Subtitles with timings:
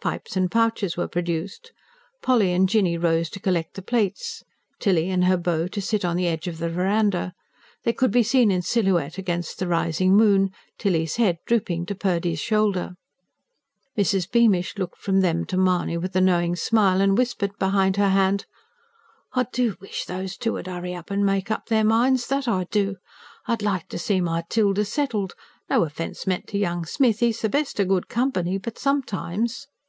[0.00, 1.72] Pipes and pouches were produced;
[2.22, 4.44] Polly and Jinny rose to collect the plates,
[4.78, 7.34] Tilly and her beau to sit on the edge of the verandah:
[7.82, 12.38] they could be seen in silhouette against the rising moon, Tilly's head drooping to Purdy's
[12.38, 12.94] shoulder.
[13.98, 14.30] Mrs.
[14.30, 18.46] Beamish looked from them to Mahony with a knowing smile, and whispered behind her hand:
[19.32, 22.68] "I do wish those two 'ud 'urry up an' make up their minds, that I
[22.70, 22.98] do!
[23.46, 25.32] I'd like to see my Tilda settled.
[25.68, 27.20] No offence meant to young Smith.
[27.20, 28.58] 'E's the best o' good company.
[28.58, 29.66] But sometimes